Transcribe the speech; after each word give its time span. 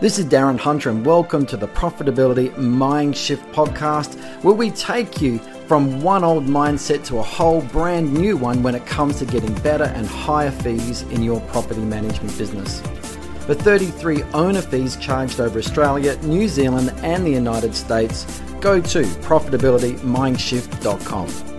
This 0.00 0.18
is 0.18 0.24
Darren 0.24 0.58
Hunter, 0.58 0.88
and 0.88 1.04
welcome 1.04 1.44
to 1.44 1.58
the 1.58 1.68
Profitability 1.68 2.56
Mind 2.56 3.14
Shift 3.14 3.44
podcast, 3.52 4.18
where 4.42 4.54
we 4.54 4.70
take 4.70 5.20
you 5.20 5.38
from 5.68 6.00
one 6.00 6.24
old 6.24 6.46
mindset 6.46 7.04
to 7.04 7.18
a 7.18 7.22
whole 7.22 7.60
brand 7.60 8.14
new 8.14 8.38
one 8.38 8.62
when 8.62 8.74
it 8.74 8.86
comes 8.86 9.18
to 9.18 9.26
getting 9.26 9.52
better 9.56 9.84
and 9.84 10.06
higher 10.06 10.52
fees 10.52 11.02
in 11.02 11.22
your 11.22 11.42
property 11.42 11.82
management 11.82 12.38
business. 12.38 12.80
For 13.44 13.52
33 13.52 14.22
owner 14.32 14.62
fees 14.62 14.96
charged 14.96 15.38
over 15.38 15.58
Australia, 15.58 16.16
New 16.22 16.48
Zealand, 16.48 16.94
and 17.02 17.26
the 17.26 17.32
United 17.32 17.74
States, 17.74 18.40
go 18.62 18.80
to 18.80 19.02
profitabilitymindshift.com. 19.02 21.49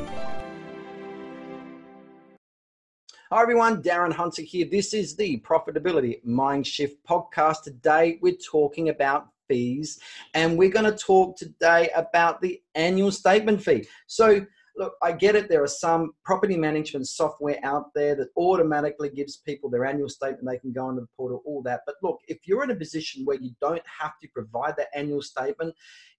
Hi 3.34 3.42
everyone, 3.42 3.82
Darren 3.82 4.12
Hunter 4.12 4.42
here. 4.42 4.68
This 4.70 4.94
is 4.94 5.16
the 5.16 5.40
Profitability 5.40 6.22
Mindshift 6.26 6.98
podcast. 7.10 7.64
Today 7.64 8.20
we're 8.22 8.36
talking 8.36 8.90
about 8.90 9.30
fees 9.48 10.02
and 10.34 10.58
we're 10.58 10.70
going 10.70 10.92
to 10.92 10.98
talk 10.98 11.38
today 11.38 11.90
about 11.96 12.42
the 12.42 12.62
annual 12.76 13.10
statement 13.10 13.64
fee. 13.64 13.88
So, 14.08 14.46
look, 14.82 14.96
I 15.04 15.12
get 15.12 15.36
it. 15.36 15.48
There 15.48 15.64
are 15.64 15.68
some 15.68 16.14
property 16.26 16.58
management 16.58 17.08
software 17.08 17.60
out 17.64 17.92
there 17.94 18.16
that 18.16 18.30
automatically 18.36 19.10
gives 19.10 19.38
people 19.38 19.70
their 19.70 19.86
annual 19.86 20.10
statement. 20.10 20.48
They 20.48 20.58
can 20.58 20.74
go 20.74 20.90
into 20.90 21.02
the 21.02 21.08
portal, 21.16 21.44
all 21.46 21.62
that. 21.64 21.82
But 21.86 21.96
look, 22.02 22.20
if 22.28 22.40
you're 22.46 22.64
in 22.64 22.72
a 22.72 22.76
position 22.76 23.24
where 23.24 23.38
you 23.38 23.52
don't 23.62 23.84
have 23.86 24.14
to 24.24 24.28
provide 24.34 24.76
that 24.78 24.88
annual 24.96 25.22
statement, 25.22 25.76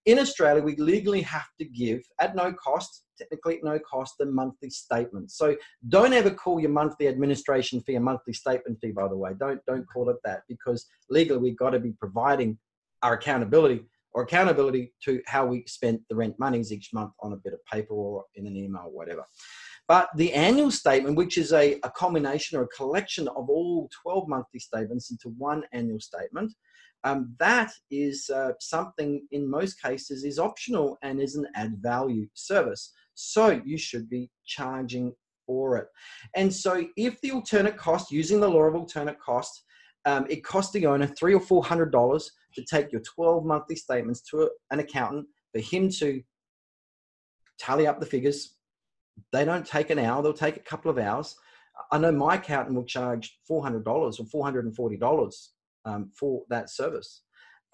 in 0.06 0.18
Australia, 0.18 0.62
we 0.62 0.76
legally 0.76 1.22
have 1.22 1.48
to 1.58 1.64
give 1.64 2.02
at 2.20 2.36
no 2.36 2.52
cost, 2.52 3.04
technically 3.18 3.58
at 3.58 3.64
no 3.64 3.78
cost, 3.80 4.14
the 4.18 4.26
monthly 4.26 4.70
statement. 4.70 5.32
So 5.32 5.56
don't 5.88 6.12
ever 6.12 6.30
call 6.30 6.60
your 6.60 6.70
monthly 6.70 7.08
administration 7.08 7.80
fee 7.80 7.96
a 7.96 8.00
monthly 8.00 8.32
statement 8.32 8.78
fee, 8.80 8.92
by 8.92 9.08
the 9.08 9.16
way. 9.16 9.32
Don't 9.38 9.60
don't 9.66 9.86
call 9.92 10.08
it 10.08 10.16
that 10.24 10.42
because 10.48 10.86
legally 11.10 11.38
we've 11.38 11.56
got 11.56 11.70
to 11.70 11.80
be 11.80 11.92
providing 11.92 12.58
our 13.02 13.14
accountability 13.14 13.84
or 14.14 14.22
accountability 14.22 14.92
to 15.04 15.20
how 15.26 15.46
we 15.46 15.64
spent 15.66 16.00
the 16.08 16.16
rent 16.16 16.34
monies 16.38 16.72
each 16.72 16.90
month 16.92 17.12
on 17.20 17.32
a 17.32 17.36
bit 17.36 17.52
of 17.52 17.64
paper 17.64 17.94
or 17.94 18.24
in 18.34 18.46
an 18.46 18.56
email 18.56 18.84
or 18.86 18.92
whatever. 18.92 19.24
But 19.88 20.08
the 20.16 20.32
annual 20.32 20.70
statement, 20.70 21.16
which 21.16 21.38
is 21.38 21.52
a, 21.52 21.78
a 21.82 21.90
combination 21.90 22.58
or 22.58 22.62
a 22.62 22.68
collection 22.68 23.28
of 23.28 23.48
all 23.48 23.88
12 24.02 24.28
monthly 24.28 24.60
statements 24.60 25.10
into 25.10 25.34
one 25.36 25.64
annual 25.72 26.00
statement, 26.00 26.52
um, 27.04 27.34
that 27.38 27.72
is 27.90 28.30
uh, 28.30 28.52
something 28.60 29.26
in 29.32 29.50
most 29.50 29.82
cases 29.82 30.24
is 30.24 30.38
optional 30.38 30.98
and 31.02 31.20
is 31.20 31.34
an 31.34 31.46
add 31.56 31.78
value 31.80 32.28
service. 32.34 32.92
So 33.14 33.60
you 33.64 33.76
should 33.76 34.08
be 34.08 34.30
charging 34.46 35.12
for 35.46 35.76
it. 35.78 35.88
And 36.36 36.52
so 36.52 36.86
if 36.96 37.20
the 37.20 37.32
alternate 37.32 37.76
cost, 37.76 38.12
using 38.12 38.40
the 38.40 38.48
law 38.48 38.62
of 38.62 38.76
alternate 38.76 39.20
cost, 39.20 39.64
um, 40.04 40.26
it 40.28 40.44
costs 40.44 40.72
the 40.72 40.86
owner 40.86 41.06
three 41.06 41.34
or 41.34 41.40
four 41.40 41.64
hundred 41.64 41.92
dollars 41.92 42.30
to 42.54 42.64
take 42.64 42.92
your 42.92 43.00
12 43.02 43.44
monthly 43.44 43.76
statements 43.76 44.20
to 44.30 44.50
an 44.70 44.78
accountant 44.78 45.26
for 45.52 45.60
him 45.60 45.88
to 45.90 46.22
tally 47.58 47.86
up 47.86 48.00
the 48.00 48.06
figures. 48.06 48.56
They 49.32 49.44
don't 49.44 49.66
take 49.66 49.90
an 49.90 49.98
hour, 49.98 50.22
they'll 50.22 50.32
take 50.32 50.56
a 50.56 50.60
couple 50.60 50.90
of 50.90 50.98
hours. 50.98 51.36
I 51.90 51.98
know 51.98 52.12
my 52.12 52.36
accountant 52.36 52.76
will 52.76 52.84
charge 52.84 53.38
$400 53.50 53.86
or 53.86 54.10
$440 54.52 55.48
um, 55.84 56.10
for 56.14 56.42
that 56.48 56.70
service. 56.70 57.22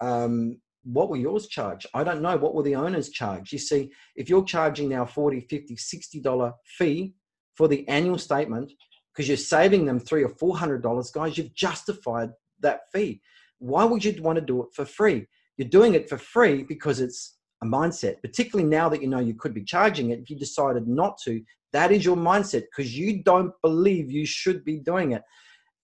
Um, 0.01 0.57
what 0.83 1.09
will 1.09 1.17
yours 1.17 1.47
charge? 1.47 1.85
I 1.93 2.03
don't 2.03 2.21
know. 2.21 2.37
What 2.37 2.55
will 2.55 2.63
the 2.63 2.75
owners 2.75 3.09
charge? 3.09 3.51
You 3.51 3.59
see, 3.59 3.91
if 4.15 4.29
you're 4.29 4.43
charging 4.43 4.89
now 4.89 5.05
40, 5.05 5.41
50, 5.41 5.75
60 5.75 6.21
dollar 6.21 6.53
fee 6.63 7.13
for 7.55 7.67
the 7.67 7.87
annual 7.87 8.17
statement 8.17 8.71
because 9.13 9.27
you're 9.27 9.37
saving 9.37 9.85
them 9.85 9.99
three 9.99 10.23
or 10.23 10.29
four 10.29 10.57
hundred 10.57 10.81
dollars, 10.81 11.11
guys, 11.11 11.37
you've 11.37 11.53
justified 11.53 12.29
that 12.61 12.81
fee. 12.93 13.21
Why 13.59 13.83
would 13.83 14.03
you 14.03 14.21
want 14.21 14.37
to 14.37 14.45
do 14.45 14.63
it 14.63 14.69
for 14.73 14.85
free? 14.85 15.27
You're 15.57 15.67
doing 15.67 15.93
it 15.93 16.09
for 16.09 16.17
free 16.17 16.63
because 16.63 16.99
it's 16.99 17.37
a 17.61 17.65
mindset, 17.65 18.21
particularly 18.21 18.69
now 18.69 18.89
that 18.89 19.01
you 19.01 19.07
know 19.07 19.19
you 19.19 19.33
could 19.33 19.53
be 19.53 19.63
charging 19.63 20.11
it. 20.11 20.19
If 20.19 20.29
you 20.29 20.37
decided 20.37 20.87
not 20.87 21.17
to, 21.25 21.41
that 21.73 21.91
is 21.91 22.05
your 22.05 22.15
mindset 22.15 22.63
because 22.63 22.97
you 22.97 23.21
don't 23.21 23.53
believe 23.61 24.09
you 24.09 24.25
should 24.25 24.63
be 24.63 24.77
doing 24.77 25.11
it. 25.11 25.21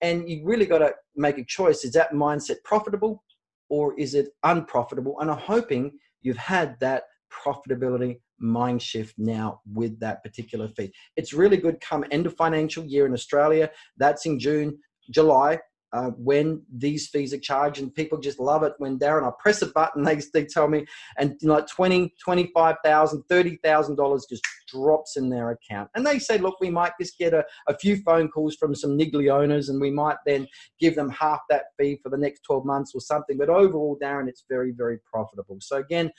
And 0.02 0.30
you 0.30 0.44
really 0.46 0.66
got 0.66 0.80
to 0.80 0.94
make 1.16 1.38
a 1.38 1.44
choice. 1.44 1.84
Is 1.84 1.92
that 1.94 2.12
mindset 2.12 2.58
profitable 2.64 3.24
or 3.70 3.98
is 4.00 4.14
it 4.14 4.30
unprofitable? 4.44 5.20
And 5.20 5.30
I'm 5.30 5.38
hoping 5.38 5.92
you've 6.22 6.38
had 6.38 6.80
that 6.80 7.04
profitability 7.32 8.20
mind 8.40 8.82
shift 8.82 9.16
now 9.18 9.62
with 9.74 10.00
that 10.00 10.24
particular 10.24 10.68
fee. 10.70 10.94
It's 11.16 11.34
really 11.34 11.58
good 11.58 11.80
come 11.82 12.06
end 12.12 12.26
of 12.26 12.36
financial 12.36 12.86
year 12.86 13.06
in 13.06 13.14
Australia. 13.14 13.70
That's 13.98 14.26
in 14.26 14.40
June, 14.40 14.78
July 15.10 15.60
uh, 15.96 16.10
when 16.18 16.62
these 16.76 17.08
fees 17.08 17.34
are 17.34 17.40
charged 17.40 17.80
and 17.82 17.96
people 17.96 18.18
just 18.18 18.38
love 18.38 18.64
it 18.64 18.74
when 18.80 19.00
Darren 19.00 19.26
I 19.26 19.32
press 19.40 19.62
a 19.62 19.68
button 19.68 20.04
they, 20.04 20.20
they 20.34 20.44
tell 20.44 20.68
me 20.68 20.86
and 21.18 21.36
like 21.42 21.68
20 21.68 22.14
25,000 22.22 23.24
30,000 23.30 23.96
dollars 23.96 24.26
just 24.30 24.46
drops 24.68 25.16
in 25.16 25.30
their 25.30 25.52
account. 25.52 25.90
And 25.96 26.06
they 26.06 26.20
say 26.20 26.38
look 26.38 26.60
we 26.60 26.70
might 26.70 26.92
just 27.00 27.18
get 27.18 27.34
a, 27.34 27.46
a 27.68 27.78
few 27.78 27.96
phone 27.98 28.28
calls 28.28 28.56
from 28.56 28.76
some 28.76 28.98
niggly 28.98 29.32
owners 29.32 29.70
and 29.70 29.80
we 29.80 29.90
might 29.90 30.18
then 30.26 30.48
give 30.82 30.96
them 30.96 31.10
half 31.10 31.40
that 31.50 31.66
fee 31.80 31.98
for 32.04 32.10
the 32.10 32.18
next 32.18 32.42
12 32.42 32.66
months 32.66 32.92
or 32.94 33.00
something. 33.00 33.38
But 33.38 33.50
overall 33.50 33.98
Darren 34.02 34.28
it's 34.28 34.44
very 34.50 34.72
very 34.72 35.00
profitable. 35.10 35.58
So 35.62 35.78
again 35.78 36.12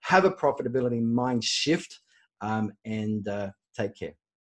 have 0.00 0.24
a 0.24 0.30
profitability 0.30 1.02
mind 1.02 1.44
shift 1.44 2.00
um, 2.40 2.72
and 2.86 3.28
uh, 3.28 3.50
take 3.76 3.94
care 3.96 4.14